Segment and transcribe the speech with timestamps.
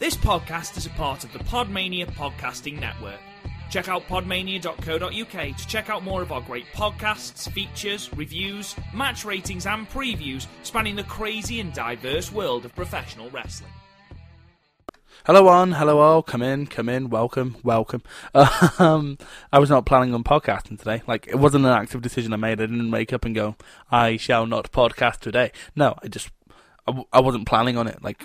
[0.00, 3.20] This podcast is a part of the Podmania Podcasting Network.
[3.68, 9.66] Check out podmania.co.uk to check out more of our great podcasts, features, reviews, match ratings,
[9.66, 13.70] and previews spanning the crazy and diverse world of professional wrestling.
[15.26, 15.72] Hello, one.
[15.72, 16.22] Hello, all.
[16.22, 17.10] Come in, come in.
[17.10, 18.02] Welcome, welcome.
[18.78, 19.18] Um,
[19.52, 21.02] I was not planning on podcasting today.
[21.06, 22.52] Like, it wasn't an active decision I made.
[22.52, 23.54] I didn't wake up and go,
[23.90, 25.52] I shall not podcast today.
[25.76, 26.30] No, I just,
[27.12, 28.02] I wasn't planning on it.
[28.02, 28.24] Like,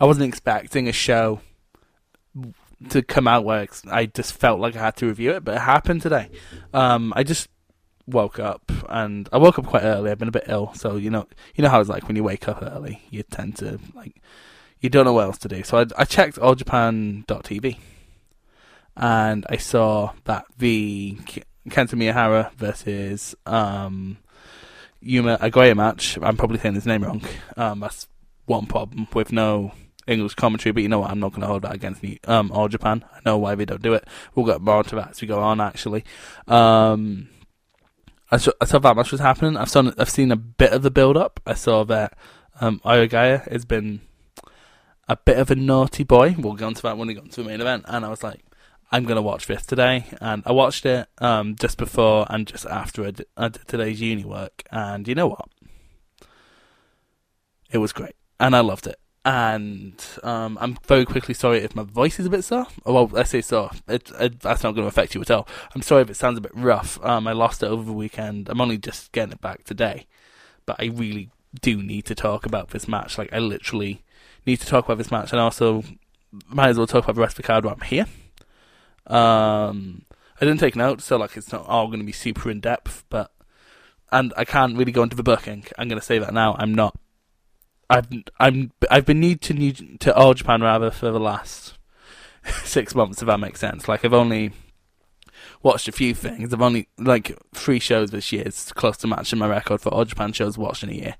[0.00, 1.40] I wasn't expecting a show
[2.88, 5.60] to come out where I just felt like I had to review it, but it
[5.60, 6.30] happened today.
[6.72, 7.48] Um, I just
[8.06, 10.10] woke up and I woke up quite early.
[10.10, 12.24] I've been a bit ill, so you know, you know how it's like when you
[12.24, 13.02] wake up early.
[13.10, 14.22] You tend to like
[14.80, 15.62] you don't know what else to do.
[15.62, 17.76] So I, I checked alljapan.tv
[18.96, 21.18] and I saw that the
[21.68, 24.16] Kento Miyahara versus um,
[25.00, 26.18] Yuma Agoya match.
[26.22, 27.22] I'm probably saying his name wrong.
[27.56, 28.08] Um, that's
[28.46, 29.72] one problem with no
[30.10, 31.10] English commentary, but you know what?
[31.10, 33.04] I'm not going to hold that against New- um, All Japan.
[33.14, 34.06] I know why they don't do it.
[34.34, 36.04] We'll get more into that as we go on, actually.
[36.46, 37.28] Um,
[38.30, 39.56] I saw, I saw that match was happening.
[39.56, 41.40] I've seen I've seen a bit of the build up.
[41.46, 42.16] I saw that
[42.60, 44.00] um, Oyagaya has been
[45.08, 46.36] a bit of a naughty boy.
[46.38, 47.84] We'll get onto that when we get into the main event.
[47.88, 48.44] And I was like,
[48.92, 50.04] I'm gonna watch this today.
[50.20, 54.00] And I watched it um, just before and just after I did, I did today's
[54.00, 54.62] uni work.
[54.70, 55.48] And you know what?
[57.72, 58.98] It was great, and I loved it.
[59.30, 62.66] And um, I'm very quickly sorry if my voice is a bit sore.
[62.84, 63.70] Oh, Well, I say sore.
[63.86, 65.46] It, it, that's not going to affect you at all.
[65.72, 66.98] I'm sorry if it sounds a bit rough.
[67.04, 68.48] Um, I lost it over the weekend.
[68.48, 70.08] I'm only just getting it back today,
[70.66, 73.18] but I really do need to talk about this match.
[73.18, 74.02] Like I literally
[74.46, 75.84] need to talk about this match, and also
[76.48, 78.06] might as well talk about the rest of the card while I'm here.
[79.06, 80.06] Um,
[80.40, 83.04] I didn't take notes, so like it's not all going to be super in depth,
[83.08, 83.30] but
[84.10, 85.66] and I can't really go into the booking.
[85.78, 86.56] I'm going to say that now.
[86.58, 86.98] I'm not.
[87.90, 88.08] I've
[88.38, 91.76] I'm I've been new to new to All Japan rather for the last
[92.64, 93.88] six months, if that makes sense.
[93.88, 94.52] Like I've only
[95.62, 96.54] watched a few things.
[96.54, 98.44] I've only like three shows this year.
[98.46, 101.16] It's close to matching my record for All Japan shows watched in a year.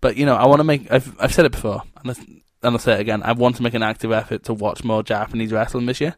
[0.00, 0.90] But you know, I want to make.
[0.90, 2.14] I've I've said it before, and I,
[2.62, 3.22] and I'll say it again.
[3.22, 6.16] I want to make an active effort to watch more Japanese wrestling this year,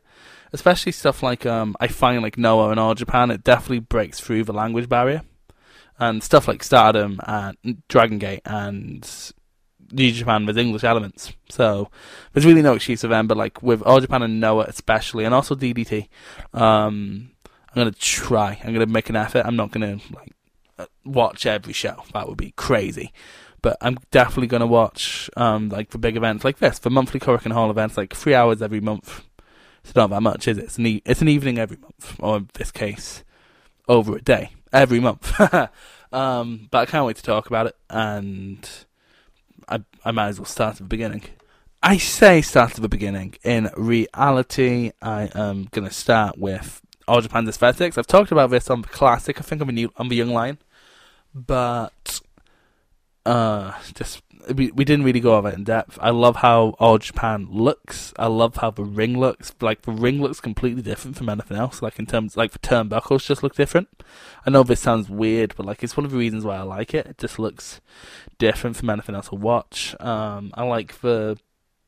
[0.52, 1.74] especially stuff like um.
[1.80, 3.32] I find like Noah and All Japan.
[3.32, 5.22] It definitely breaks through the language barrier,
[5.98, 9.32] and stuff like Stardom and Dragon Gate and
[9.90, 11.32] New Japan with English elements.
[11.48, 11.90] So
[12.32, 13.26] there's really no excuse for them.
[13.26, 16.08] But like with All Japan and Noah especially, and also DDT,
[16.52, 17.30] um,
[17.68, 18.60] I'm gonna try.
[18.64, 19.44] I'm gonna make an effort.
[19.44, 20.32] I'm not gonna like
[20.78, 22.02] uh, watch every show.
[22.12, 23.12] That would be crazy.
[23.60, 27.52] But I'm definitely gonna watch um like the big events like this, the monthly Korakuen
[27.52, 29.24] Hall events, like three hours every month.
[29.84, 30.64] It's not that much, is it?
[30.64, 33.24] It's an e- it's an evening every month, or in this case,
[33.88, 35.32] over a day every month.
[36.12, 38.68] um, but I can't wait to talk about it, and
[39.68, 41.22] I I might as well start at the beginning.
[41.82, 43.34] I say start at the beginning.
[43.44, 47.96] In reality, I am gonna start with All Japan's aesthetics.
[47.96, 49.38] I've talked about this on the classic.
[49.38, 50.58] I think on the new on the Young Lion,
[51.34, 52.20] but
[53.24, 54.22] uh, just
[54.54, 55.98] we we didn't really go over it in depth.
[56.00, 58.12] I love how All Japan looks.
[58.18, 59.54] I love how the ring looks.
[59.60, 61.82] Like the ring looks completely different from anything else.
[61.82, 63.88] Like in terms, like the turnbuckles just look different.
[64.46, 66.94] I know this sounds weird, but like it's one of the reasons why I like
[66.94, 67.06] it.
[67.06, 67.80] It just looks
[68.38, 69.94] different from anything else I watch.
[70.00, 71.38] Um, I like the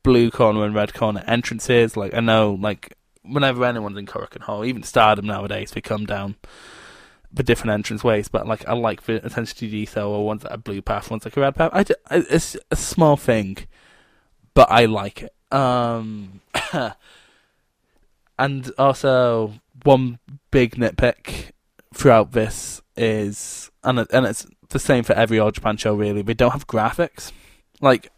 [0.03, 1.97] blue corner and red corner entrances.
[1.97, 6.35] Like I know, like whenever anyone's in Korakuen Hall, even Stardom nowadays, they come down
[7.33, 8.27] the different entrance ways.
[8.27, 11.25] But like I like the attention to detail, or ones that are blue path, ones
[11.25, 11.71] like a red path.
[11.73, 11.85] I-
[12.29, 13.57] it's a small thing,
[14.53, 15.33] but I like it.
[15.55, 16.41] Um,
[18.39, 19.53] and also
[19.83, 20.19] one
[20.51, 21.51] big nitpick
[21.93, 26.21] throughout this is, and it, and it's the same for every old Japan show really.
[26.21, 27.31] We don't have graphics.
[27.81, 28.11] Like,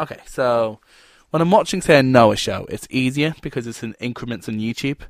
[0.00, 0.80] okay, so
[1.30, 5.00] when I'm watching, say, a Noah show, it's easier because it's in increments on YouTube.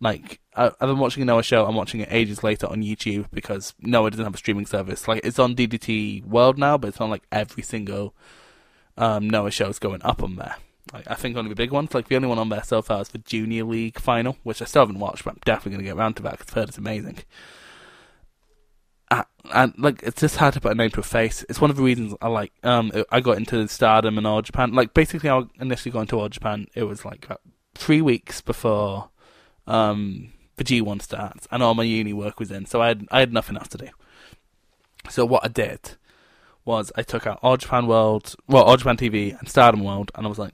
[0.00, 3.26] Like, I, have I'm watching a Noah show, I'm watching it ages later on YouTube
[3.32, 5.06] because Noah doesn't have a streaming service.
[5.06, 8.14] Like, it's on DDT World now, but it's not like every single
[8.96, 10.56] um, Noah show is going up on there.
[10.92, 11.94] Like, I think only the big ones.
[11.94, 14.64] Like, the only one on there so far is the Junior League final, which I
[14.64, 16.68] still haven't watched, but I'm definitely going to get around to that because I've heard
[16.70, 17.18] it's amazing.
[19.52, 21.44] And like it's just hard to put a name to a face.
[21.48, 22.52] It's one of the reasons I like.
[22.62, 24.72] Um, I got into Stardom and All Japan.
[24.72, 26.66] Like basically, I initially got into All Japan.
[26.74, 27.26] It was like
[27.74, 29.09] three weeks before
[29.70, 33.06] um the G one starts, and all my uni work was in, so I had
[33.10, 33.88] I had nothing else to do.
[35.08, 35.96] So what I did
[36.64, 40.26] was I took out All Japan World, well All Japan TV and Stardom World, and
[40.26, 40.52] I was like,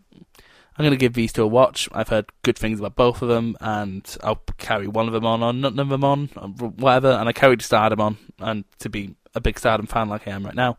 [0.78, 1.88] I'm gonna give these two a watch.
[1.92, 5.42] I've heard good things about both of them, and I'll carry one of them on
[5.42, 7.10] or none of them on, or whatever.
[7.10, 10.44] And I carried Stardom on, and to be a big Stardom fan like I am
[10.44, 10.78] right now,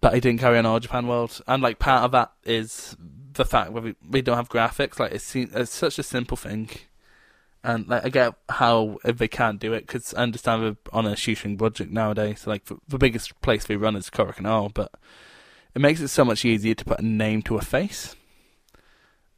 [0.00, 2.96] but I didn't carry on All Japan World, and like part of that is
[3.32, 4.98] the fact that we, we don't have graphics.
[4.98, 6.68] Like it's it's such a simple thing,
[7.64, 11.06] and like I get how if they can't do it because I understand we're on
[11.06, 12.40] a shoestring budget nowadays.
[12.42, 14.92] So, Like the biggest place they run is Korakuen but
[15.74, 18.16] it makes it so much easier to put a name to a face.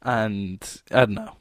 [0.01, 1.35] And I don't know.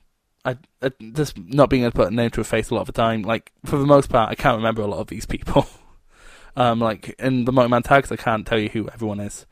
[0.45, 2.83] I, I, just not being able to put a name to a face a lot
[2.83, 3.23] of the time.
[3.23, 5.67] Like for the most part, I can't remember a lot of these people.
[6.57, 9.47] um, like in the multi-man tags, I can't tell you who everyone is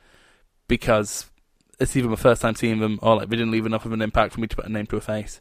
[0.67, 1.31] because
[1.79, 4.03] it's either my first time seeing them or like they didn't leave enough of an
[4.03, 5.41] impact for me to put a name to a face.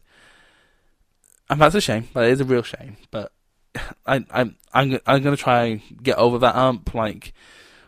[1.50, 2.08] And that's a shame.
[2.14, 2.96] That is a real shame.
[3.10, 3.32] But
[4.06, 6.94] I, I'm I'm I'm gonna try and get over that hump.
[6.94, 7.32] Like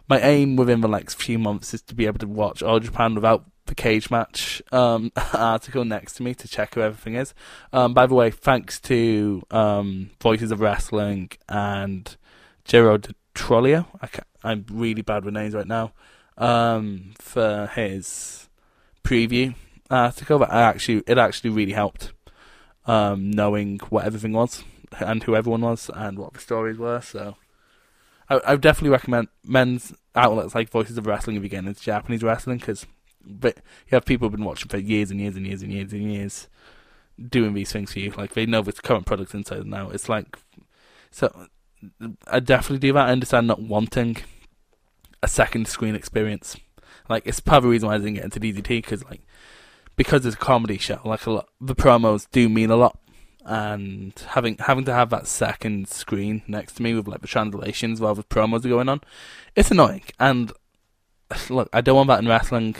[0.08, 3.14] my aim within the next few months is to be able to watch All Japan
[3.14, 7.34] without the Cagematch um, article next to me to check who everything is.
[7.72, 12.16] Um, by the way, thanks to um, Voices of Wrestling and
[12.64, 12.98] Jiro
[13.34, 13.86] Trolio.
[14.42, 15.92] I am really bad with names right now.
[16.36, 18.48] Um, for his
[19.04, 19.54] preview
[19.90, 22.12] article, but I actually it actually really helped
[22.90, 24.64] um, knowing what everything was
[24.98, 27.00] and who everyone was and what the stories were.
[27.00, 27.36] So
[28.28, 32.24] I, I definitely recommend men's outlets like Voices of Wrestling if you get into Japanese
[32.24, 32.86] wrestling because
[33.24, 35.92] but you have people who've been watching for years and years and years and years
[35.92, 36.48] and years
[37.28, 38.10] doing these things for you.
[38.10, 39.94] Like they know the current products inside and out.
[39.94, 40.36] It's like
[41.12, 41.46] so.
[42.26, 43.08] I definitely do that.
[43.08, 44.16] I understand not wanting
[45.22, 46.56] a second screen experience.
[47.08, 49.20] Like it's part of the reason why I didn't get into DDT because like
[50.00, 50.98] because it's a comedy show.
[51.04, 52.98] Like a lot, the promos do mean a lot,
[53.44, 58.00] and having having to have that second screen next to me with like the translations
[58.00, 59.02] while the promos are going on,
[59.54, 60.04] it's annoying.
[60.18, 60.54] And
[61.50, 62.76] look, I don't want that in wrestling.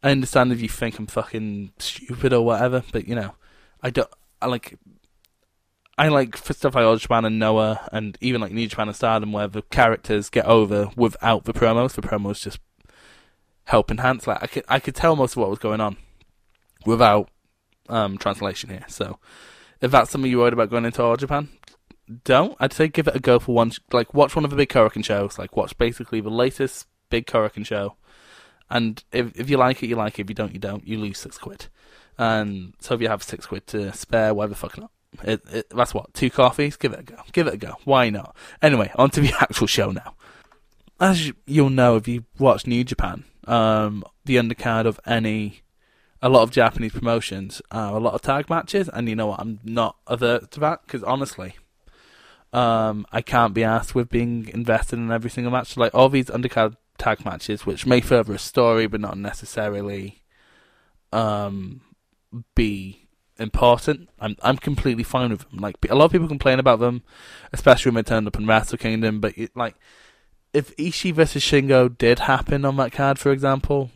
[0.00, 3.34] I understand if you think I'm fucking stupid or whatever, but you know,
[3.82, 4.08] I don't.
[4.40, 4.78] I like.
[5.98, 8.96] I like for stuff like All Japan and Noah, and even like New Japan and
[8.96, 11.94] Stardom, where the characters get over without the promos.
[11.94, 12.60] The promos just
[13.64, 14.28] help enhance.
[14.28, 15.96] Like I could, I could tell most of what was going on
[16.86, 17.30] without
[17.88, 18.84] um, translation here.
[18.88, 19.18] So,
[19.80, 21.48] if that's something you're worried about going into All Japan,
[22.24, 22.56] don't.
[22.60, 23.72] I'd say give it a go for one.
[23.92, 25.38] Like watch one of the big Korakuen shows.
[25.38, 27.96] Like watch basically the latest big Korakuen show
[28.72, 30.22] and if if you like it, you like it.
[30.22, 30.86] If you don't, you don't.
[30.88, 31.66] You lose six quid.
[32.16, 34.90] And so if you have six quid to spare, why the fuck not?
[35.22, 36.76] It, it, that's what two coffees.
[36.76, 37.16] Give it a go.
[37.32, 37.76] Give it a go.
[37.84, 38.34] Why not?
[38.62, 40.14] Anyway, on to the actual show now.
[40.98, 45.60] As you'll know if you watch New Japan, um, the undercard of any
[46.22, 49.40] a lot of Japanese promotions are a lot of tag matches, and you know what?
[49.40, 51.56] I'm not averse to that because honestly,
[52.52, 55.76] um, I can't be asked with being invested in every single match.
[55.76, 60.22] Like all these undercard tag matches, which may further a story but not necessarily
[61.12, 61.80] um,
[62.54, 63.08] be
[63.38, 64.08] important.
[64.20, 65.58] I'm I'm completely fine with them.
[65.58, 67.02] Like a lot of people complain about them,
[67.52, 69.20] especially when they turned up in Wrestle Kingdom.
[69.20, 69.74] But it, like,
[70.52, 73.90] if Ishii versus Shingo did happen on that card, for example,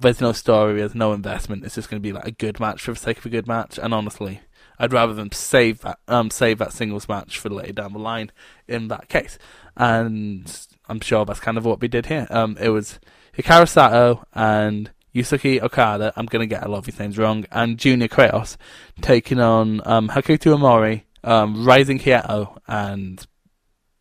[0.00, 1.64] there's no story, there's no investment.
[1.64, 3.46] It's just going to be like a good match for the sake of a good
[3.46, 3.78] match.
[3.78, 4.40] And honestly,
[4.78, 8.30] I'd rather them save that um save that singles match for later down the line
[8.66, 9.38] in that case.
[9.76, 12.26] And I'm sure that's kind of what we did here.
[12.30, 12.98] Um, it was
[13.36, 16.12] Hikaru Sato and Yusuke Okada.
[16.16, 17.46] I'm gonna get a lot of names wrong.
[17.50, 18.56] And Junior Kratos
[19.00, 23.24] taking on um, Hokuto Omori, um, Rising Hayato, and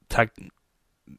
[0.10, 0.32] Tag.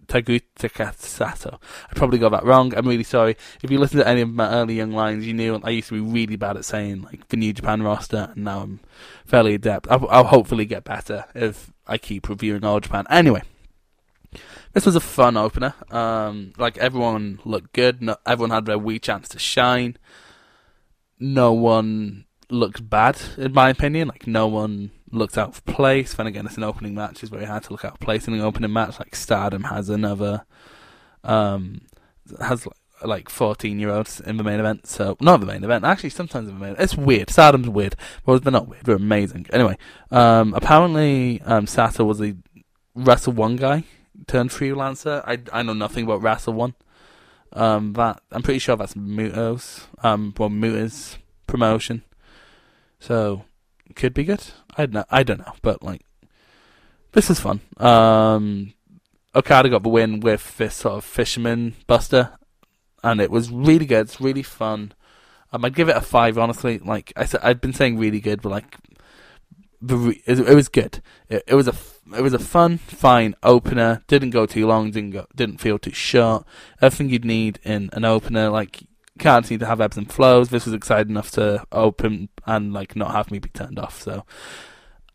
[0.08, 1.60] Sato.
[1.90, 2.74] I probably got that wrong.
[2.74, 3.36] I'm really sorry.
[3.62, 5.94] If you listen to any of my early young lines, you knew I used to
[5.94, 8.80] be really bad at saying like the New Japan roster, and now I'm
[9.26, 9.86] fairly adept.
[9.90, 13.06] I'll, I'll hopefully get better if I keep reviewing All Japan.
[13.10, 13.42] Anyway,
[14.72, 15.74] this was a fun opener.
[15.90, 18.02] Um, like everyone looked good.
[18.02, 19.96] No, everyone had their wee chance to shine.
[21.20, 24.08] No one looked bad, in my opinion.
[24.08, 26.14] Like no one looked out of place.
[26.14, 27.22] Then again, it's an opening match.
[27.22, 28.98] It's very hard to look out of place in an opening match.
[28.98, 30.44] Like Stardom has another,
[31.24, 31.82] um,
[32.40, 32.66] has
[33.04, 34.86] like 14 year olds in the main event.
[34.86, 35.84] So not the main event.
[35.84, 36.76] Actually, sometimes in the main.
[36.78, 37.30] It's weird.
[37.30, 38.84] Stardom's weird, but they're not weird.
[38.84, 39.46] They're amazing.
[39.52, 39.76] Anyway,
[40.10, 42.34] um, apparently um, Sato was a
[42.94, 43.84] Wrestle One guy
[44.26, 45.22] turned freelancer.
[45.26, 46.74] I I know nothing about Wrestle One.
[47.52, 52.02] Um, that I'm pretty sure that's Muto's um, well Muta's promotion.
[53.00, 53.44] So
[53.94, 54.44] could be good.
[54.76, 55.04] I don't know.
[55.10, 56.02] I don't know, but like
[57.12, 57.60] this is fun.
[57.78, 58.74] Um,
[59.34, 62.38] Okada got the win with this sort of fisherman buster,
[63.02, 64.06] and it was really good.
[64.06, 64.92] It's really fun.
[65.52, 66.78] Um, I'd give it a five, honestly.
[66.78, 68.76] Like I said, I've been saying really good, but like
[69.80, 71.02] the it, it was good.
[71.28, 71.74] It, it was a
[72.16, 74.02] it was a fun, fine opener.
[74.06, 74.90] Didn't go too long.
[74.90, 75.26] Didn't go.
[75.34, 76.46] Didn't feel too short.
[76.82, 78.50] Everything you'd need in an opener.
[78.50, 78.82] Like
[79.18, 80.48] can't seem to have ebbs and flows.
[80.48, 84.00] This was exciting enough to open and like not have me be turned off.
[84.02, 84.24] So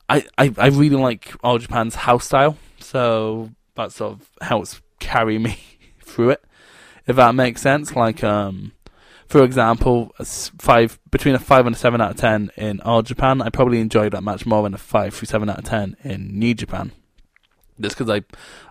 [0.10, 2.58] I I, I really like All Japan's house style.
[2.80, 5.58] So that sort of helps carry me
[6.04, 6.44] through it.
[7.08, 7.96] If that makes sense.
[7.96, 8.74] Like um
[9.28, 10.14] for example,
[10.60, 13.80] five between a five and a seven out of ten in All Japan, I probably
[13.80, 16.92] enjoyed that match more than a five through seven out of ten in New Japan.
[17.80, 18.22] Just because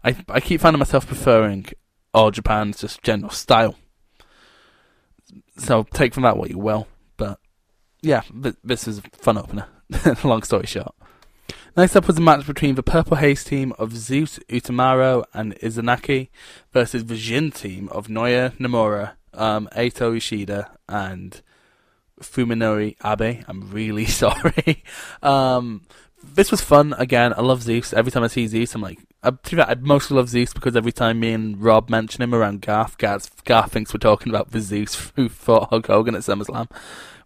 [0.04, 1.66] I, I, I keep finding myself preferring
[2.14, 3.76] All Japan's just general style.
[5.56, 6.86] So take from that what you will.
[7.16, 7.38] But
[8.00, 9.66] yeah, th- this is a fun opener.
[10.24, 10.94] Long story short.
[11.76, 16.28] Next up was a match between the Purple Haze team of Zeus Utamaro and Izanagi
[16.72, 21.40] versus the Jin team of Naoya Nomura, um, Eito Ishida, and
[22.20, 23.42] Fuminori Abe.
[23.48, 24.84] I'm really sorry.
[25.22, 25.82] um,
[26.22, 26.94] this was fun.
[26.98, 27.92] Again, I love Zeus.
[27.92, 30.76] Every time I see Zeus, I'm like, I, to be I mostly love Zeus because
[30.76, 34.50] every time me and Rob mention him around Garth, Garth, Garth thinks we're talking about
[34.50, 36.70] the Zeus who fought Hulk Hogan at SummerSlam,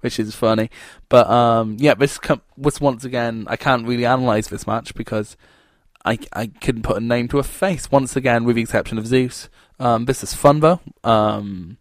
[0.00, 0.70] which is funny.
[1.08, 5.36] But um, yeah, this com- was once again, I can't really analyze this match because
[6.04, 7.90] I I couldn't put a name to a face.
[7.90, 9.48] Once again, with the exception of Zeus,
[9.78, 10.80] um, this is fun though.
[11.04, 11.78] Um,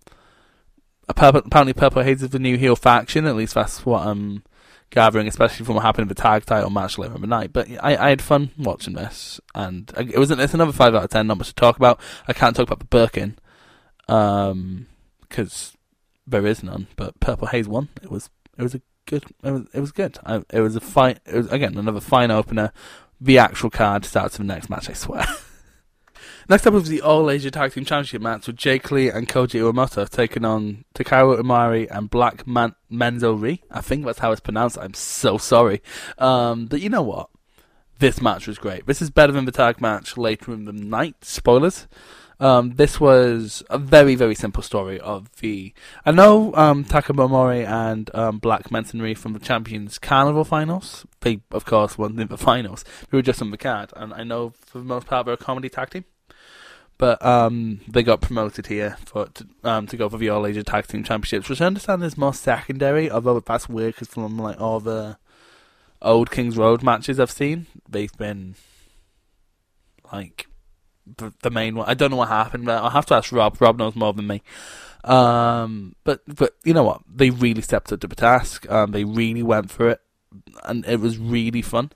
[1.08, 3.26] apparently, Purple Haze is the new heel faction.
[3.26, 4.44] At least that's what I'm
[4.90, 7.54] gathering, especially from what happened in the tag title match later in the night.
[7.54, 11.10] But I, I had fun watching this, and it was it's another five out of
[11.10, 11.28] ten.
[11.28, 12.00] numbers to talk about.
[12.28, 13.38] I can't talk about the Birkin,
[14.08, 14.88] um,
[15.22, 15.76] because
[16.26, 16.88] there is none.
[16.96, 17.90] But Purple Haze won.
[18.02, 19.26] It was it was a good.
[19.44, 20.18] It was it was good.
[20.26, 21.20] I, it was a fine.
[21.26, 22.72] It was again another fine opener.
[23.20, 24.90] The actual card starts in the next match.
[24.90, 25.26] I swear.
[26.48, 29.60] Next up was the All Asia Tag Team Championship match with Jake Lee and Koji
[29.60, 33.64] Iwamoto taking on Takao Omori and Black Man- Menzo Ri.
[33.72, 34.78] I think that's how it's pronounced.
[34.78, 35.82] I'm so sorry.
[36.20, 37.30] Um, but you know what?
[37.98, 38.86] This match was great.
[38.86, 41.26] This is better than the tag match later in the night.
[41.26, 41.88] Spoilers.
[42.40, 45.74] Um, this was a very, very simple story of the.
[46.06, 51.08] I know um, Takao Omori and um, Black Mentonry from the Champions Carnival finals.
[51.22, 52.86] They, of course, won in the finals.
[53.10, 55.38] They were just on the card, and I know for the most part they're a
[55.38, 56.06] comedy tag team
[56.98, 60.64] but um, they got promoted here for to, um, to go for the All Asia
[60.64, 63.12] Tag Team Championships, which I understand is more secondary.
[63.12, 65.18] Although that's weird because from like all the
[66.02, 68.56] old Kings Road matches I've seen, they've been
[70.12, 70.48] like
[71.18, 71.90] the, the main one.
[71.90, 73.60] I don't know what happened, but I'll have to ask Rob.
[73.60, 74.42] Rob knows more than me.
[75.04, 77.02] Um, but but you know what?
[77.14, 78.70] They really stepped up to the task.
[78.72, 80.02] Um, they really went for it,
[80.64, 81.92] and it was really fun.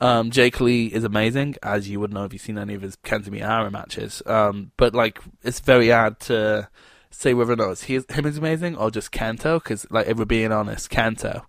[0.00, 2.96] Um, Jake Lee is amazing, as you would know if you've seen any of his
[2.96, 4.22] Kento Miyahara matches.
[4.26, 6.68] Um, but like, it's very hard to
[7.10, 10.18] say whether or not it's his, him is amazing or just Kento, because like, if
[10.18, 11.44] we're being honest, Kento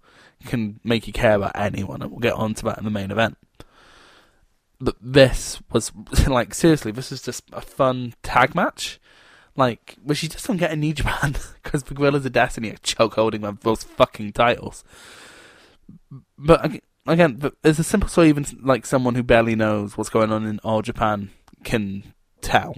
[0.45, 3.37] can make you care about anyone, and we'll get onto that in the main event.
[4.79, 5.91] But this was
[6.27, 8.99] like seriously, this is just a fun tag match.
[9.55, 12.77] Like, which you just don't get in New Japan because the Guerrillas of Destiny are
[12.77, 14.83] choke holding those fucking titles.
[16.37, 18.29] But again, it's a simple story.
[18.29, 21.29] Even like someone who barely knows what's going on in all Japan
[21.63, 22.75] can tell.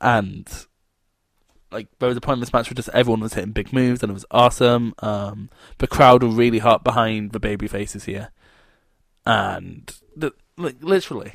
[0.00, 0.48] And
[1.70, 4.02] like there was a point in this match where just everyone was hitting big moves
[4.02, 4.94] and it was awesome.
[5.00, 8.30] Um, the crowd were really hot behind the baby faces here,
[9.24, 11.32] and the, like literally.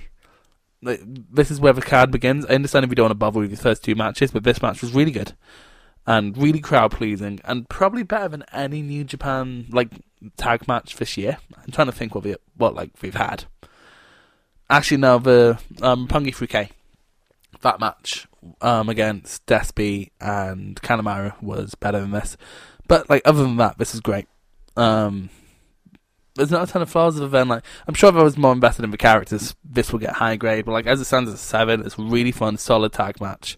[0.81, 2.45] Like, this is where the card begins.
[2.45, 4.61] I understand if you don't want to bother with the first two matches, but this
[4.61, 5.33] match was really good
[6.07, 9.89] and really crowd pleasing, and probably better than any New Japan like
[10.38, 11.38] tag match this year.
[11.57, 13.45] I'm trying to think what we what like we've had.
[14.69, 16.69] Actually, now the um, Pungi Fruke
[17.62, 18.27] that match
[18.62, 22.38] um, against Despy and Kanemaru was better than this.
[22.88, 24.27] But like other than that, this is great.
[24.77, 25.29] Um,
[26.35, 27.50] there's not a ton of flaws of event.
[27.50, 30.35] Like I'm sure if I was more invested in the characters, this will get high
[30.35, 30.65] grade.
[30.65, 33.57] But like as it stands as a seven, it's a really fun, solid tag match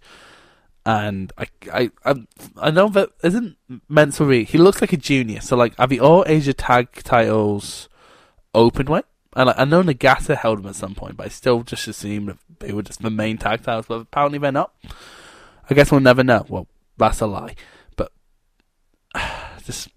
[0.88, 2.16] and I, I, I,
[2.56, 3.58] I know that isn't
[3.92, 4.48] Mensuri.
[4.48, 5.42] He looks like a junior.
[5.42, 7.90] So like, are the all Asia tag titles
[8.56, 9.04] open weight?
[9.36, 12.38] And like, I know Nagata held them at some point, but I still just assumed
[12.60, 13.88] they were just the main tag titles.
[13.90, 14.74] But apparently they're not.
[15.70, 16.46] I guess we'll never know.
[16.48, 16.68] Well,
[16.98, 17.56] that's a lie.
[17.98, 18.14] But
[19.66, 19.90] just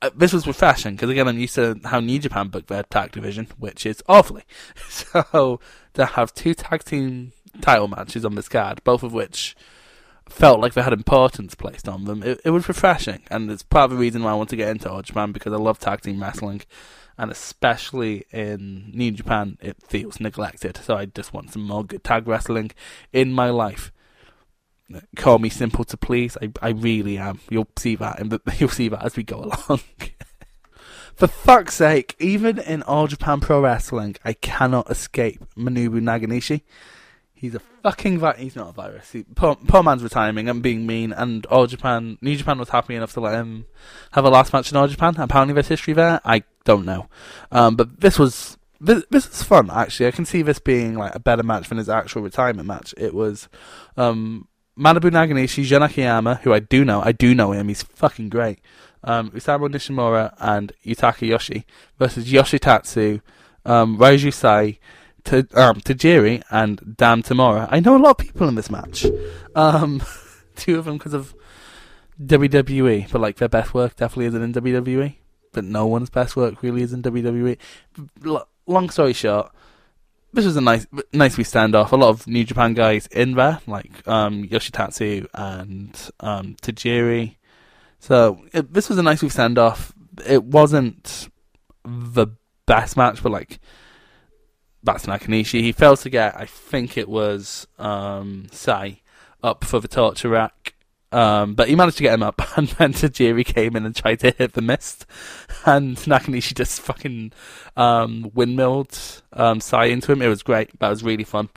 [0.00, 3.10] uh, this was refreshing because again, I'm used to how New Japan booked their tag
[3.10, 4.44] division, which is awfully.
[4.88, 5.58] So
[5.94, 9.56] to have two tag team title matches on this card, both of which
[10.28, 12.22] felt like they had importance placed on them.
[12.22, 14.68] It, it was refreshing, and it's part of the reason why I want to get
[14.68, 16.62] into All Japan because I love tag team wrestling,
[17.18, 20.78] and especially in New Japan, it feels neglected.
[20.78, 22.72] So I just want some more good tag wrestling
[23.12, 23.92] in my life.
[25.16, 26.36] Call me simple to please.
[26.42, 27.40] I I really am.
[27.50, 29.80] You'll see that, and you'll see that as we go along.
[31.14, 36.62] For fuck's sake, even in All Japan Pro Wrestling, I cannot escape Manabu Nakanishi.
[37.42, 39.10] He's a fucking vi- he's not a virus.
[39.10, 40.48] He, poor, poor man's retiring.
[40.48, 43.66] I'm being mean, and All Japan, New Japan was happy enough to let him
[44.12, 45.16] have a last match in All Japan.
[45.18, 46.20] Apparently, there's history there.
[46.24, 47.08] I don't know,
[47.50, 49.70] um, but this was this, this was fun.
[49.72, 52.94] Actually, I can see this being like a better match than his actual retirement match.
[52.96, 53.48] It was
[53.96, 54.46] um,
[54.78, 58.60] Manabu Nakanishi, Jun Akiyama, who I do know, I do know him, he's fucking great.
[59.02, 61.64] Um, Osamu Nishimura and Yutaka Yoshie
[61.98, 63.20] versus Yoshitatsu,
[63.64, 64.78] um, Ryoji Sai,
[65.24, 67.68] to, um, Tajiri, and Dan Tamura.
[67.70, 69.06] I know a lot of people in this match.
[69.54, 70.02] Um,
[70.56, 71.34] two of them because of
[72.20, 75.16] WWE, but like their best work definitely isn't in WWE.
[75.52, 77.58] But no one's best work really is in WWE.
[78.24, 79.52] L- long story short,
[80.32, 81.92] this was a nice, nice we standoff.
[81.92, 87.36] A lot of New Japan guys in there, like um, Yoshitatsu and um, Tajiri.
[87.98, 89.92] So it, this was a nice we standoff.
[90.26, 91.28] It wasn't
[91.84, 92.28] the
[92.66, 93.60] best match, but like
[94.82, 95.60] that's Nakanishi.
[95.60, 99.00] He failed to get, I think it was um, Sai
[99.42, 100.74] up for the torture rack.
[101.12, 104.20] Um, but he managed to get him up, and then Tajiri came in and tried
[104.20, 105.04] to hit the mist,
[105.66, 107.32] and Nakanishi just fucking
[107.76, 108.98] um, windmilled
[109.34, 110.22] um, Sai into him.
[110.22, 110.78] It was great.
[110.80, 111.50] That was really fun.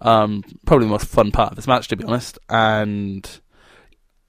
[0.00, 2.38] Um, probably the most fun part of this match, to be honest.
[2.48, 3.28] And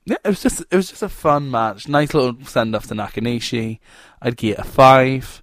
[0.05, 1.87] yeah, it was just it was just a fun match.
[1.87, 3.79] Nice little send off to Nakanishi.
[4.21, 5.41] I'd give it a five.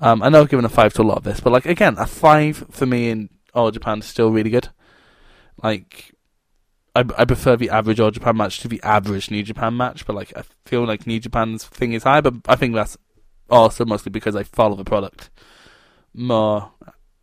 [0.00, 1.96] Um, I know I've given a five to a lot of this, but like again,
[1.98, 4.68] a five for me in All Japan is still really good.
[5.62, 6.14] Like
[6.94, 10.14] I, I prefer the average All Japan match to the average New Japan match, but
[10.16, 12.96] like I feel like New Japan's thing is high, but I think that's
[13.50, 15.30] also mostly because I follow the product
[16.14, 16.72] more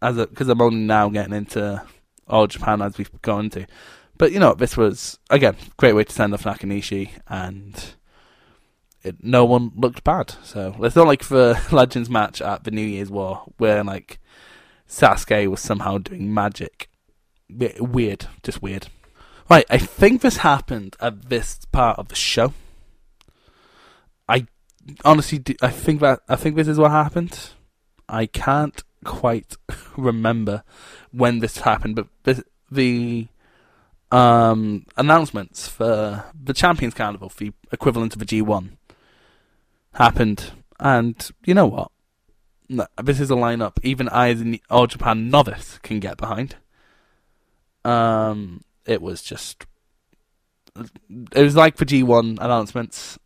[0.02, 1.82] as because I'm only now getting into
[2.28, 3.68] All Japan as we've gone into.
[4.18, 7.95] But you know, this was again great way to send off Nakanishi, and
[9.06, 10.36] it, no one looked bad.
[10.44, 14.20] So it's not like the Legends match at the New Year's War where like
[14.90, 16.90] Sasuke was somehow doing magic.
[17.50, 18.88] Weird, just weird.
[19.48, 22.54] Right, I think this happened at this part of the show.
[24.28, 24.48] I
[25.04, 27.52] honestly, do, I think that I think this is what happened.
[28.10, 29.56] I can't quite
[29.98, 30.64] remember
[31.12, 33.28] when this happened, but this, the
[34.12, 38.72] um, announcements for the Champions Carnival, the equivalent of a G1,
[39.96, 41.92] happened, and you know what?
[43.04, 46.56] This is a lineup even I, as an All Japan novice, can get behind.
[47.84, 49.66] Um, it was just
[51.32, 53.18] it was like for G1 announcements,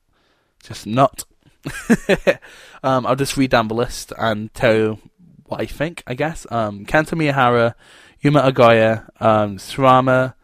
[0.64, 1.24] just not.
[2.84, 5.00] um, I'll just read down the list and tell you
[5.46, 6.04] what I think.
[6.06, 7.74] I guess um, Kento Miyahara,
[8.22, 10.36] Yuma Agoya, um, Suwama,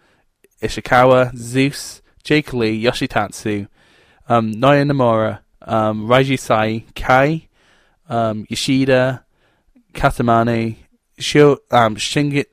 [0.61, 3.67] Ishikawa, Zeus, Jake Lee, Yoshitatsu,
[4.27, 7.47] um, Naoya Nomura, um, Ryoji Sai, Kai,
[8.07, 9.25] um, Yoshida,
[9.93, 10.77] Katamani,
[11.19, 11.95] Shio, um,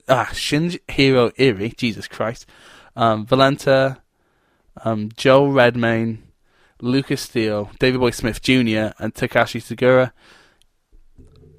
[0.09, 2.47] ah, Shinji Hero Iri, Jesus Christ,
[2.97, 3.99] um, Valenta,
[4.85, 6.23] um, Joel Redman,
[6.81, 10.13] Lucas Steele, Davey Boy Smith Jr., and Takashi Sugiura.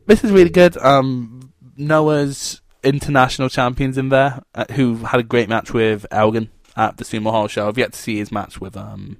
[0.05, 0.75] This is really good.
[0.77, 6.97] Um, Noah's international champions in there, uh, who had a great match with Elgin at
[6.97, 7.67] the Sumo Hall show.
[7.67, 9.17] I've yet to see his match with um,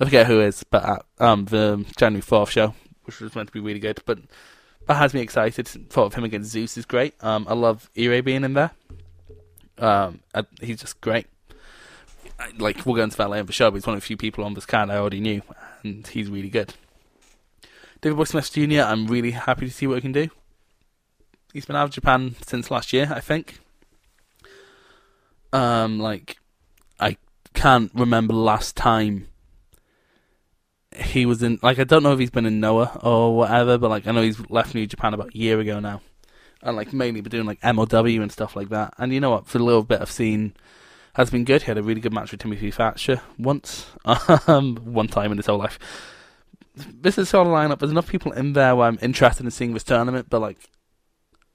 [0.00, 3.52] I forget who is, but at um the January fourth show, which was meant to
[3.52, 4.18] be really good, but
[4.86, 5.68] that has me excited.
[5.68, 7.14] Thought of him against Zeus is great.
[7.22, 8.70] Um, I love Irie being in there.
[9.76, 11.26] Um, I, he's just great.
[12.38, 14.06] I, like we'll go into that later in the show, but he's one of the
[14.06, 15.42] few people on this card I already knew,
[15.82, 16.74] and he's really good.
[18.00, 18.82] Davey Boy Smith Jr.
[18.82, 20.28] I'm really happy to see what he can do.
[21.52, 23.60] He's been out of Japan since last year, I think.
[25.52, 26.38] Um, like
[27.00, 27.16] I
[27.54, 29.27] can't remember last time
[30.98, 33.90] he was in like I don't know if he's been in Noah or whatever, but
[33.90, 36.00] like I know he's left New Japan about a year ago now,
[36.62, 38.94] and like mainly been doing like MLW and stuff like that.
[38.98, 39.46] And you know what?
[39.46, 40.54] For a little bit I've seen
[41.14, 41.62] has been good.
[41.62, 43.86] He had a really good match with Timothy Thatcher once,
[44.46, 45.78] um, one time in his whole life.
[46.74, 47.80] This is sort of lineup.
[47.80, 50.58] There's enough people in there where I'm interested in seeing this tournament, but like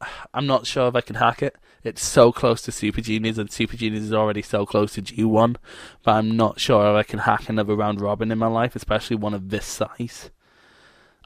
[0.34, 1.56] I'm not sure if I can hack it.
[1.84, 5.58] It's so close to Super Juniors, and Super Juniors is already so close to G1,
[6.04, 9.34] but I'm not sure I can hack another round robin in my life, especially one
[9.34, 10.30] of this size.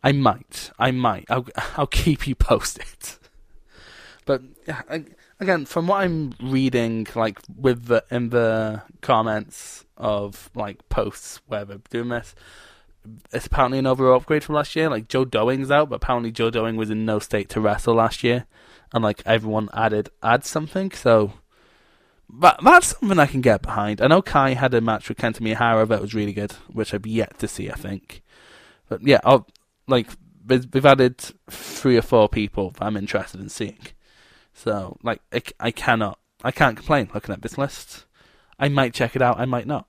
[0.03, 0.71] I might.
[0.79, 1.25] I might.
[1.29, 1.45] I'll,
[1.77, 2.87] I'll keep you posted.
[4.25, 4.41] but
[5.39, 11.65] again, from what I'm reading, like with the in the comments of like posts where
[11.65, 12.33] they're doing this,
[13.31, 14.89] it's apparently an overall upgrade from last year.
[14.89, 18.23] Like Joe Doering's out, but apparently Joe Doering was in no state to wrestle last
[18.23, 18.47] year
[18.93, 20.91] and like everyone added add something.
[20.91, 21.33] So
[22.39, 24.01] that that's something I can get behind.
[24.01, 27.05] I know Kai had a match with Kento Miyahara that was really good, which I've
[27.05, 27.69] yet to see.
[27.69, 28.21] I think,
[28.89, 29.47] but yeah, I'll
[29.87, 30.07] like
[30.47, 31.17] we've added
[31.49, 33.79] three or four people I'm interested in seeing.
[34.53, 38.05] So like I, I cannot I can't complain looking at this list.
[38.59, 39.39] I might check it out.
[39.39, 39.87] I might not.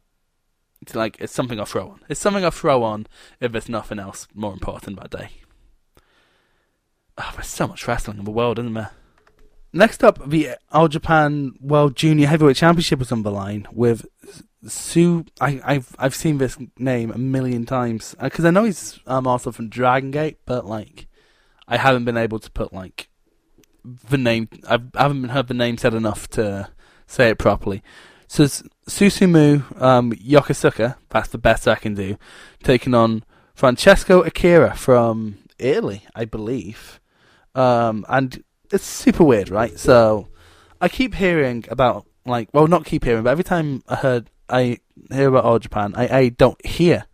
[0.82, 2.00] It's like it's something I'll throw on.
[2.08, 3.06] It's something I'll throw on
[3.40, 5.30] if there's nothing else more important that day.
[7.18, 8.92] Oh, there's so much wrestling in the world, isn't there?
[9.72, 14.06] next up, the All Japan World Junior Heavyweight Championship was on the line with
[14.66, 15.24] Sue.
[15.40, 19.52] I, I've I've seen this name a million times because I know he's um, also
[19.52, 21.06] from Dragon Gate, but like
[21.66, 23.08] I haven't been able to put like
[23.84, 24.48] the name.
[24.68, 26.68] I've, I haven't heard the name said enough to
[27.06, 27.82] say it properly.
[28.26, 30.96] So Susumu um, Yokosuka.
[31.08, 32.18] That's the best I can do.
[32.62, 36.97] Taking on Francesco Akira from Italy, I believe.
[37.58, 39.76] Um, and it's super weird, right?
[39.78, 40.28] So
[40.80, 44.78] I keep hearing about like, well, not keep hearing, but every time I heard I
[45.10, 47.06] hear about All Japan, I a don't hear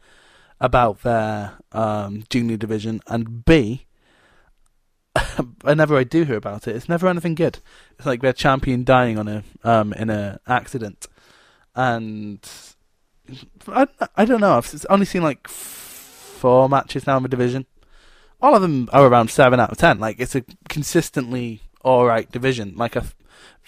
[0.61, 3.87] about their um, junior division, and b
[5.63, 7.61] whenever I do hear about it, it's never anything good.
[7.97, 11.07] It's like their champion dying on a um, in a accident,
[11.75, 12.47] and
[13.69, 14.59] I I don't know.
[14.59, 17.65] I've only seen like four matches now in the division.
[18.45, 19.99] All of them are around seven out of ten.
[19.99, 22.75] Like it's a consistently all right division.
[22.77, 23.05] Like a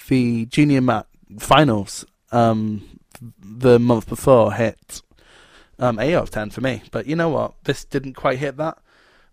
[0.09, 1.07] the junior mat
[1.39, 3.01] finals um,
[3.41, 5.01] the month before hit
[5.79, 6.83] um, eight out of ten for me.
[6.91, 7.55] But you know what?
[7.65, 8.77] This didn't quite hit that.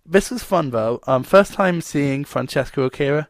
[0.06, 1.02] This was fun though.
[1.08, 3.28] Um, first time seeing Francesco Akira,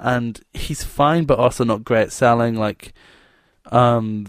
[0.00, 2.56] and he's fine, but also not great selling.
[2.56, 2.92] Like,
[3.70, 4.26] um,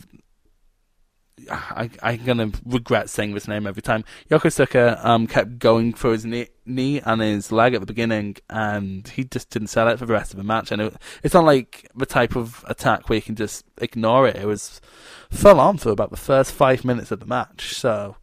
[1.50, 4.04] I I'm gonna regret saying this name every time.
[4.30, 9.08] Yokosuka um kept going for his knee, knee and his leg at the beginning, and
[9.08, 10.72] he just didn't sell it for the rest of the match.
[10.72, 14.36] And it, it's not like the type of attack where you can just ignore it.
[14.36, 14.82] It was
[15.30, 17.74] full on for about the first five minutes of the match.
[17.76, 18.18] So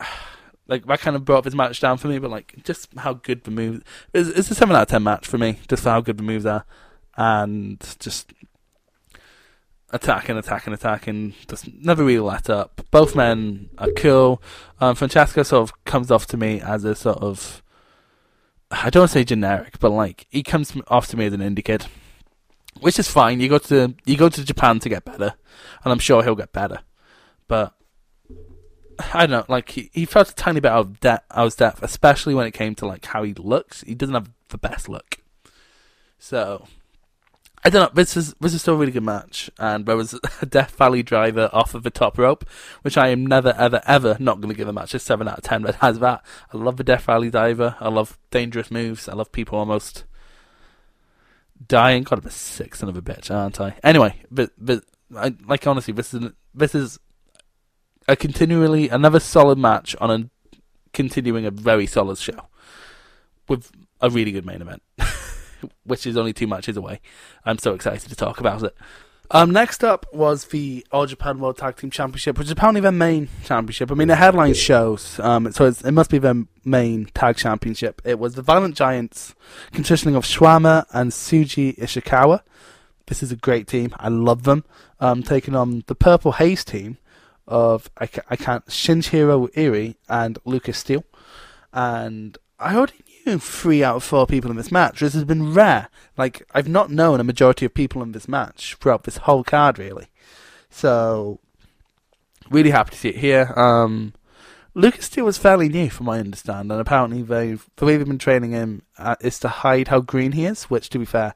[0.68, 3.44] like that kind of brought this match down for me, but like just how good
[3.44, 6.00] the move It's, it's a seven out of ten match for me, just for how
[6.00, 6.64] good the moves are,
[7.16, 8.32] and just
[9.92, 11.34] attacking, attacking, attacking.
[11.48, 12.80] Just never really let up.
[12.90, 14.42] Both men are cool.
[14.80, 17.62] Um, Francesco sort of comes off to me as a sort of
[18.72, 21.40] I don't want to say generic, but like he comes off to me as an
[21.40, 21.86] indie kid,
[22.80, 23.40] which is fine.
[23.40, 25.34] You go to you go to Japan to get better,
[25.84, 26.80] and I'm sure he'll get better.
[27.48, 27.74] But
[29.12, 31.56] I don't know, like he, he felt a tiny bit out of depth, out of
[31.56, 33.82] depth, especially when it came to like how he looks.
[33.82, 35.18] He doesn't have the best look,
[36.18, 36.66] so
[37.64, 37.94] I don't know.
[37.94, 41.02] This is this is still a really good match, and there was a Death Valley
[41.02, 42.44] driver off of the top rope,
[42.82, 45.38] which I am never, ever, ever not going to give a match a seven out
[45.38, 45.62] of ten.
[45.62, 47.76] But has that, I love the Death Valley driver.
[47.80, 49.08] I love dangerous moves.
[49.08, 50.04] I love people almost
[51.68, 52.02] dying.
[52.02, 53.76] God, I'm a sick son of a bitch, aren't I?
[53.84, 54.84] Anyway, but but
[55.16, 56.98] I, like honestly, this is this is
[58.08, 60.58] a continually another solid match on a
[60.92, 62.48] continuing a very solid show
[63.48, 63.70] with
[64.00, 64.82] a really good main event,
[65.84, 67.00] which is only two matches away.
[67.44, 68.76] I'm so excited to talk about it.
[69.30, 72.92] Um, next up was the All Japan World Tag Team Championship, which is apparently their
[72.92, 73.90] main championship.
[73.90, 78.02] I mean, the headline shows, um, so it must be their main tag championship.
[78.04, 79.34] It was the Violent Giants,
[79.72, 82.42] consisting of Suwama and Shuji Ishikawa.
[83.06, 83.94] This is a great team.
[83.98, 84.64] I love them.
[85.00, 86.98] Um, taking on the Purple Haze team,
[87.46, 91.04] of I, I can't Shinjiro Irie and Lucas Steele,
[91.72, 95.00] and I already three out of four people in this match.
[95.00, 95.88] This has been rare.
[96.16, 99.78] Like I've not known a majority of people in this match throughout this whole card,
[99.78, 100.08] really.
[100.70, 101.40] So
[102.50, 103.52] really happy to see it here.
[103.56, 104.14] Um,
[104.74, 108.18] Lucas Steele was fairly new, from my understand, and apparently they the way they've been
[108.18, 111.34] training him uh, is to hide how green he is, which, to be fair,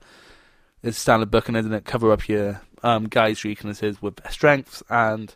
[0.83, 1.85] is standard booking, isn't it?
[1.85, 5.35] Cover up your um, guys' weaknesses with strengths, and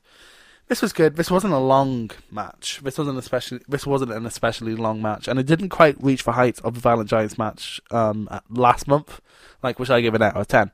[0.71, 1.17] this was good.
[1.17, 2.79] This wasn't a long match.
[2.85, 3.59] This wasn't especially.
[3.67, 6.81] This wasn't an especially long match, and it didn't quite reach the heights of the
[6.81, 9.21] Violent Giants match um, last month,
[9.65, 10.71] like which I give an out of ten.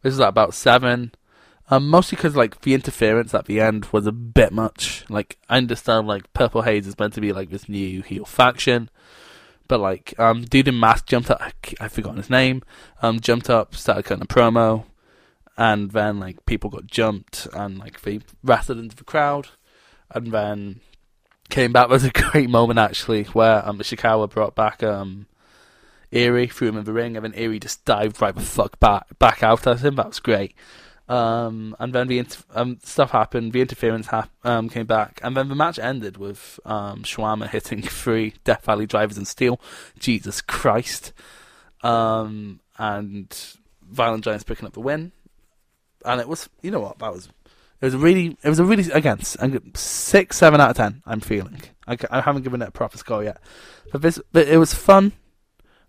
[0.00, 1.12] This is at about seven,
[1.68, 5.04] um, mostly because like the interference at the end was a bit much.
[5.10, 8.88] Like I understand, like Purple Haze is meant to be like this new heel faction,
[9.68, 11.42] but like um, dude in mask jumped up.
[11.42, 12.62] I, I've forgotten his name.
[13.02, 14.86] Um, jumped up, started cutting a promo
[15.56, 19.48] and then like people got jumped and like they wrestled into the crowd,
[20.10, 20.80] and then
[21.48, 21.88] came back.
[21.88, 25.26] Was a great moment actually where um Ishikawa brought back um
[26.12, 29.18] Irie, threw him in the ring, and then Irie just dived right the fuck back
[29.18, 29.96] back out at him.
[29.96, 30.54] That was great.
[31.08, 33.52] Um, and then the inter- um, stuff happened.
[33.52, 34.08] The interference
[34.42, 38.86] um, came back, and then the match ended with um, Suwama hitting three Death Valley
[38.86, 39.60] drivers and Steele.
[39.98, 41.12] Jesus Christ!
[41.82, 45.12] Um, and Violent Giants picking up the win
[46.06, 47.28] and it was you know what that was.
[47.80, 49.20] It was really, it was a really again
[49.74, 51.02] six, seven out of ten.
[51.04, 51.60] I'm feeling.
[51.86, 53.38] I, I haven't given it a proper score yet,
[53.92, 55.12] but this, but it was fun,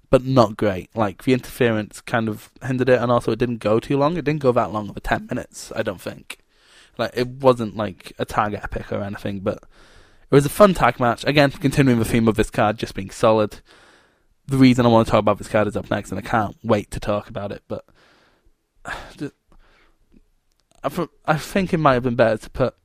[0.10, 0.94] but not great.
[0.96, 4.18] Like the interference kind of hindered it, and also it didn't go too long.
[4.18, 5.72] It didn't go that long over ten minutes.
[5.76, 6.40] I don't think.
[6.98, 9.64] Like it wasn't like a tag epic or anything, but
[10.30, 11.24] it was a fun tag match.
[11.24, 13.62] Again, continuing the theme of this card, just being solid.
[14.46, 16.58] the reason I want to talk about this card is up next, and I can't
[16.64, 17.64] wait to talk about it.
[17.68, 17.86] But
[20.84, 22.76] I I think it might have been better to put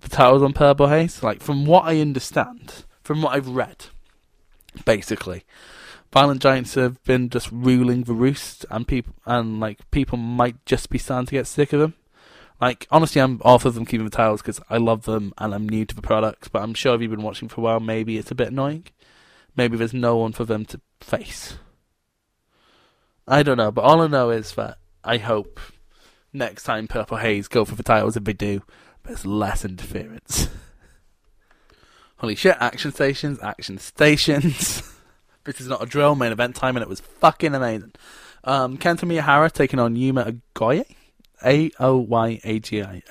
[0.00, 1.22] the titles on Purple Haze.
[1.22, 3.86] Like from what I understand, from what I've read,
[4.84, 5.44] basically,
[6.12, 10.90] Violent Giants have been just ruling the roost, and people and like people might just
[10.90, 11.94] be starting to get sick of them.
[12.60, 15.68] Like honestly, I'm all for them keeping the titles because I love them and I'm
[15.68, 16.48] new to the products.
[16.48, 18.86] But I'm sure if you've been watching for a while, maybe it's a bit annoying.
[19.56, 21.54] Maybe there's no one for them to face.
[23.26, 25.60] I don't know, but all I know is that I hope
[26.32, 28.16] next time Purple Haze go for the titles.
[28.16, 28.62] If they do,
[29.04, 30.48] there's less interference.
[32.18, 32.56] Holy shit!
[32.60, 34.82] Action stations, action stations.
[35.44, 36.14] this is not a drill.
[36.14, 37.92] Main event time, and it was fucking amazing.
[38.44, 40.96] Um, Kento Miyahara taking on Yuma Aoyagi.
[41.44, 43.02] A O Y A G I.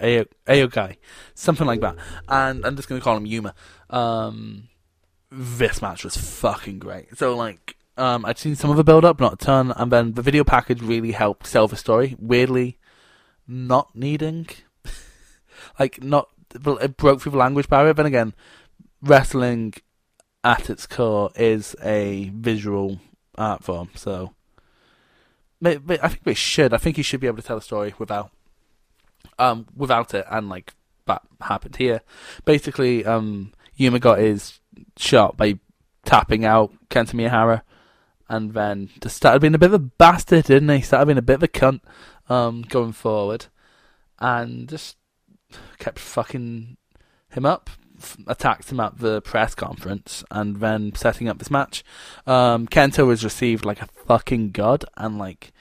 [0.47, 0.97] Aogai.
[1.33, 1.95] Something like that.
[2.27, 3.55] And I'm just going to call him Yuma.
[3.89, 4.69] Um,
[5.31, 7.17] this match was fucking great.
[7.17, 10.13] So, like, um, I'd seen some of the build up, not a ton, and then
[10.13, 12.15] the video package really helped sell the story.
[12.19, 12.77] Weirdly,
[13.49, 14.47] not needing,
[15.79, 17.93] like, not it broke through the language barrier.
[17.93, 18.33] But again,
[19.01, 19.73] wrestling
[20.43, 22.99] at its core is a visual
[23.35, 24.33] art form, so
[25.63, 26.73] I think we should.
[26.73, 28.31] I think you should be able to tell a story without,
[29.37, 30.73] um, without it, and like
[31.07, 32.01] that happened here.
[32.45, 34.59] Basically, um, Yuma got his
[34.97, 35.59] shot by
[36.05, 37.63] tapping out Kento Miyahara,
[38.29, 40.81] and then just started being a bit of a bastard, didn't he?
[40.81, 41.81] Started being a bit of a cunt,
[42.29, 43.47] um, going forward,
[44.19, 44.97] and just
[45.77, 46.77] kept fucking
[47.29, 47.69] him up.
[48.27, 51.83] Attacked him at the press conference and then setting up this match.
[52.25, 55.51] Um, Kento was received like a fucking god, and like,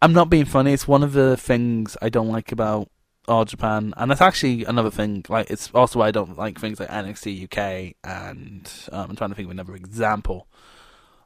[0.00, 0.72] I'm not being funny.
[0.72, 2.88] It's one of the things I don't like about
[3.28, 5.26] All Japan, and that's actually another thing.
[5.28, 9.30] Like, it's also why I don't like things like NXT UK, and um, I'm trying
[9.30, 10.48] to think of another example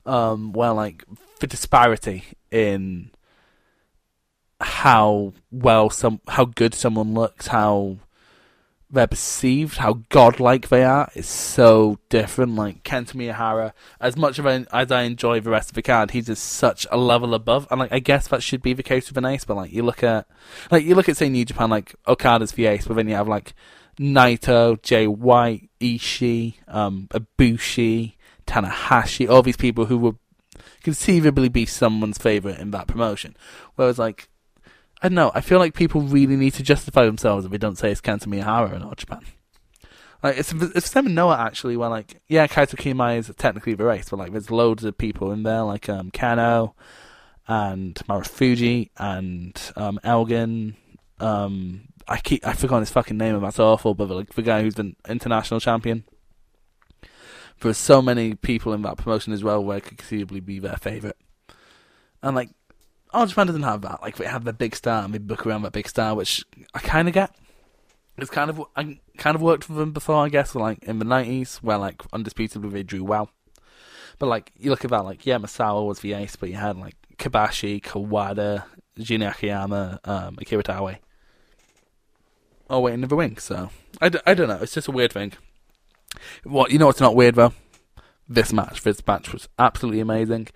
[0.08, 1.04] um, where like
[1.40, 3.10] the disparity in
[4.60, 7.98] how well some how good someone looks, how
[8.90, 12.56] they're perceived, how godlike they are is so different.
[12.56, 16.26] Like Kento Miyahara, as much a, as I enjoy the rest of the card, he's
[16.26, 17.68] just such a level above.
[17.70, 19.82] And like I guess that should be the case with an ace, but like you
[19.82, 20.26] look at
[20.70, 23.28] like you look at say New Japan, like Okada's the ace, but then you have
[23.28, 23.54] like
[23.98, 28.14] Naito, Jay White, Ishii, um, Ibushi,
[28.46, 30.16] Tanahashi, all these people who would
[30.82, 33.36] conceivably be someone's favorite in that promotion.
[33.74, 34.28] Whereas like
[35.00, 35.30] I don't know.
[35.34, 38.26] I feel like people really need to justify themselves if they don't say it's Kento
[38.26, 39.22] Miyahara in All Japan.
[40.22, 44.08] Like it's it's Sam Noah actually, where like yeah, Kaito Kiyomiya is technically the race,
[44.08, 46.74] but like there's loads of people in there like um Kenoh
[47.46, 50.76] and Marufuji and um Elgin.
[51.20, 53.94] Um, I keep I forgot his fucking name, and that's awful.
[53.94, 56.04] But like the guy who's been international champion.
[57.60, 61.16] There's so many people in that promotion as well where could conceivably be their favorite,
[62.22, 62.50] and like
[63.12, 64.02] All Japan doesn't have that.
[64.02, 66.44] Like they have the big star and they book around that big star, which
[66.74, 67.34] I kind of get.
[68.18, 71.04] It's kind of I kind of worked for them before, I guess, like in the
[71.04, 73.30] nineties, where like undisputably they drew well.
[74.18, 76.76] But like you look at that, like yeah, Misawa was the ace, but you had
[76.76, 78.64] like Kobashi, Kawada,
[78.98, 80.98] Jun Akiyama, um, Akira Taue.
[82.68, 83.38] Oh wait, in the wing.
[83.38, 84.58] So I, d- I don't know.
[84.60, 85.32] It's just a weird thing.
[86.42, 86.88] What you know?
[86.88, 87.52] It's not weird though?
[88.28, 88.82] This match.
[88.82, 90.48] This match was absolutely amazing.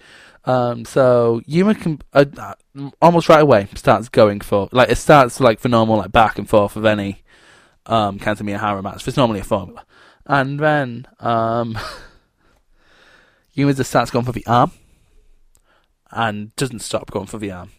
[0.44, 5.40] Um, so Yuma can uh, uh, almost right away starts going for like it starts
[5.40, 7.22] like the normal like back and forth of any
[7.86, 9.06] um Kento Miyahara match.
[9.06, 9.86] It's normally a formula,
[10.26, 11.78] and then um,
[13.54, 14.72] Yuma just starts going for the arm,
[16.10, 17.70] and doesn't stop going for the arm.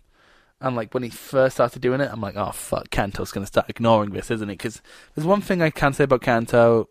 [0.62, 3.69] And like when he first started doing it, I'm like, oh fuck, Kento's gonna start
[3.69, 4.56] ignoring this, isn't he?
[4.56, 4.82] Because
[5.13, 6.88] there's one thing I can say about Kento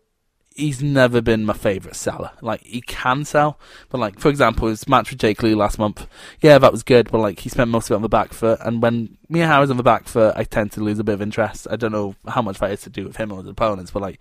[0.55, 2.31] he's never been my favourite seller.
[2.41, 6.07] Like he can sell, but like for example, his match with Jake Lee last month,
[6.41, 8.59] yeah, that was good, but like he spent most of it on the back foot,
[8.61, 11.67] and when Miyahara's on the back foot, I tend to lose a bit of interest.
[11.69, 14.01] I don't know how much that is to do with him or his opponents, but
[14.01, 14.19] like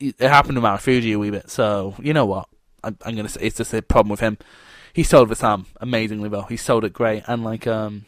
[0.00, 1.50] it happened to Marufuji a wee bit.
[1.50, 2.48] So you know what,
[2.82, 4.38] I'm, I'm gonna say it's just a problem with him.
[4.92, 6.44] He sold the Sam amazingly well.
[6.44, 8.06] He sold it great, and like um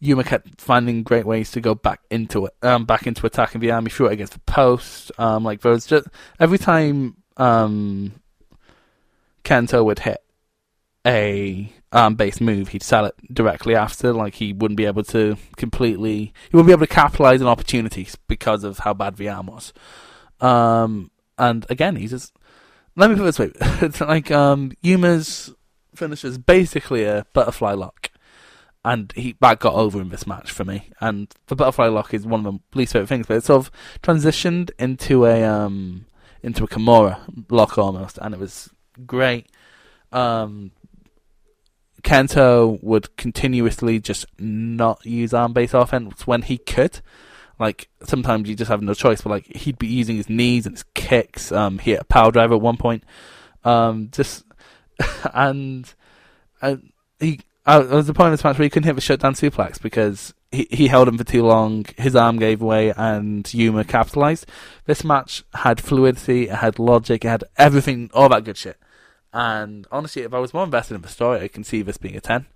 [0.00, 3.70] Yuma kept finding great ways to go back into it, um, back into attacking the
[3.70, 5.10] army, threw it against the post.
[5.18, 6.06] Um, like there was just
[6.38, 8.12] every time um,
[9.44, 10.22] Kento would hit
[11.06, 14.12] a um, base move, he'd sell it directly after.
[14.12, 18.16] Like he wouldn't be able to completely, he wouldn't be able to capitalize on opportunities
[18.28, 19.72] because of how bad the arm was.
[20.40, 22.34] Um, and again, he's just.
[22.98, 23.50] Let me put it this way:
[23.86, 25.52] it's like um, Yuma's
[25.94, 28.10] finish is basically a butterfly lock
[28.86, 30.90] and he that got over in this match for me.
[31.00, 33.72] And the butterfly lock is one of my least favorite things, but it sort of
[34.00, 36.06] transitioned into a um
[36.40, 37.18] into a Kimura
[37.50, 38.70] lock almost, and it was
[39.04, 39.48] great.
[40.12, 40.70] um,
[42.04, 47.00] Kento would continuously just not use arm based offense when he could.
[47.58, 50.76] Like sometimes you just have no choice, but like he'd be using his knees and
[50.76, 51.50] his kicks.
[51.50, 53.02] Um, he hit a power driver at one point.
[53.64, 54.44] Um, just
[55.34, 55.92] and
[56.62, 56.76] uh,
[57.18, 59.34] he uh, there was a point in this match where he couldn't hit the shutdown
[59.34, 61.84] suplex because he he held him for too long.
[61.96, 64.46] His arm gave way, and Yuma capitalized.
[64.84, 68.78] This match had fluidity, it had logic, it had everything, all that good shit.
[69.32, 72.16] And honestly, if I was more invested in the story, I can see this being
[72.16, 72.46] a 10.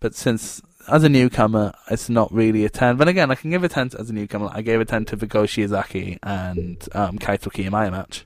[0.00, 2.96] But since, as a newcomer, it's not really a 10.
[2.96, 4.48] But again, I can give a 10 as a newcomer.
[4.50, 8.24] I gave a 10 to the Go Shiozaki and um, Kaito Kiyomiya match.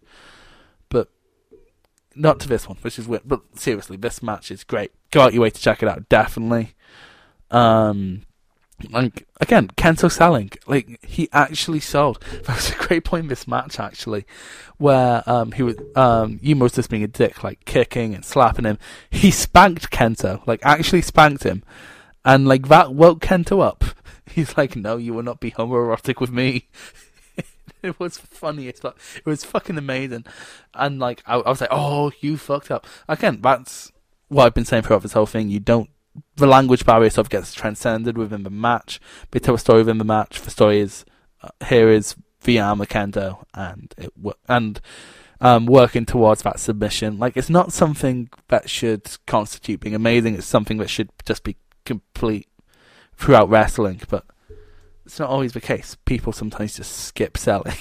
[2.16, 3.22] Not to this one, which is weird.
[3.24, 4.92] But seriously, this match is great.
[5.10, 6.74] Go out your way to check it out, definitely.
[7.50, 8.22] Um,
[8.90, 10.50] like again, Kento selling.
[10.66, 12.22] Like he actually sold.
[12.44, 14.26] That was a great point in this match actually,
[14.78, 18.64] where um he was um Yuma was just being a dick, like kicking and slapping
[18.64, 18.78] him.
[19.10, 21.64] He spanked Kento, like actually spanked him,
[22.24, 23.84] and like that woke Kento up.
[24.30, 26.68] He's like, "No, you will not be homoerotic with me."
[27.98, 28.20] it was.
[28.42, 30.24] Like, it was fucking amazing,
[30.74, 33.92] and like I, I was like, "Oh, you fucked up." Again, that's
[34.28, 35.48] what I've been saying throughout this whole thing.
[35.48, 35.90] You don't
[36.36, 39.00] the language barrier sort of gets transcended within the match.
[39.30, 40.40] They tell a story within the match.
[40.40, 41.04] The story is
[41.42, 44.12] uh, here is VR Makendo and it
[44.48, 44.80] and
[45.40, 47.18] um, working towards that submission.
[47.18, 50.34] Like it's not something that should constitute being amazing.
[50.34, 52.48] It's something that should just be complete
[53.16, 54.00] throughout wrestling.
[54.08, 54.24] But
[55.06, 55.96] it's not always the case.
[56.04, 57.74] People sometimes just skip selling.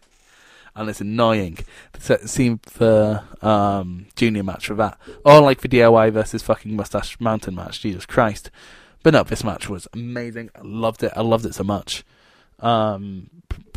[0.76, 1.58] and it's annoying.
[1.98, 4.98] Seemed the um, junior match for that.
[5.24, 7.80] Or like the DIY versus fucking Mustache Mountain match.
[7.80, 8.50] Jesus Christ.
[9.02, 10.50] But no, this match was amazing.
[10.54, 11.12] I loved it.
[11.16, 12.04] I loved it so much.
[12.60, 13.30] Um,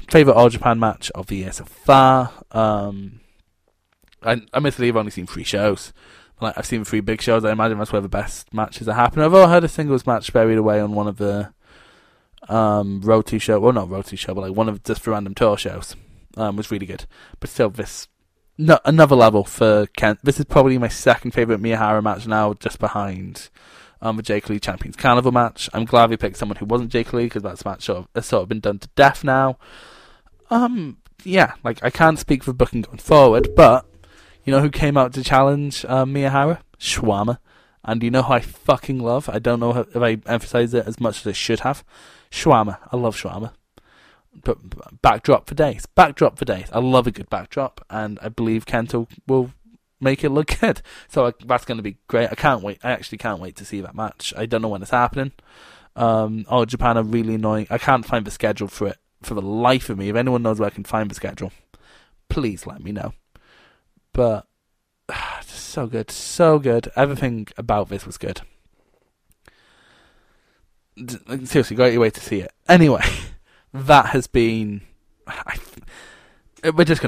[0.09, 2.31] favorite All Japan match of the year so far.
[2.51, 3.21] Um,
[4.21, 5.93] I admittedly have only seen three shows.
[6.41, 7.45] Like I've seen three big shows.
[7.45, 9.25] I imagine that's where the best matches are happening.
[9.25, 11.53] I've heard a singles match buried away on one of the
[12.49, 13.59] um, Road show.
[13.59, 15.95] Well, not Road to show, but like one of just random tour shows
[16.37, 17.05] um, was really good.
[17.39, 18.07] But still, this
[18.57, 20.19] no, another level for Kent.
[20.23, 23.49] This is probably my second favorite Miyahara match now, just behind
[24.01, 25.69] um, the Jake Lee Champions Carnival match.
[25.73, 28.25] I'm glad we picked someone who wasn't Jake Lee because that match sort of, has
[28.25, 29.57] sort of been done to death now.
[30.49, 33.85] Um, yeah, like I can't speak for booking going forward, but
[34.43, 36.59] you know who came out to challenge um, Miyahara?
[36.79, 37.37] Suwama.
[37.83, 39.27] And you know who I fucking love?
[39.27, 41.83] I don't know if I emphasized it as much as I should have.
[42.31, 42.77] Suwama.
[42.91, 43.51] I love Suwama
[44.43, 45.85] but backdrop for days.
[45.85, 46.69] Backdrop for days.
[46.71, 49.51] I love a good backdrop, and I believe Kento will
[49.99, 50.81] make it look good.
[51.07, 52.29] So that's going to be great.
[52.31, 52.79] I can't wait.
[52.83, 54.33] I actually can't wait to see that match.
[54.37, 55.31] I don't know when it's happening.
[55.95, 57.67] Um, oh, Japan are really annoying.
[57.69, 60.09] I can't find the schedule for it for the life of me.
[60.09, 61.51] If anyone knows where I can find the schedule,
[62.29, 63.13] please let me know.
[64.13, 64.47] But
[65.45, 66.91] so good, so good.
[66.95, 68.41] Everything about this was good.
[71.45, 72.51] Seriously, great way to see it.
[72.67, 73.03] Anyway.
[73.73, 74.81] that has been.
[75.27, 75.57] I,
[76.75, 77.07] we're just going